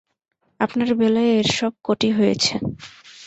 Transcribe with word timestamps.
আপনার 0.59 0.89
বেলায় 0.99 1.31
এর 1.35 1.47
সব 1.57 1.73
কটি 1.85 2.09
হয়েছে। 2.17 2.53